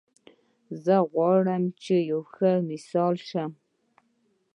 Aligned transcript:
زه 0.83 0.95
غواړم 1.11 1.63
چې 1.83 1.95
یو 2.09 2.21
ښه 2.33 2.51
مثال 2.69 3.15
شم 3.29 3.51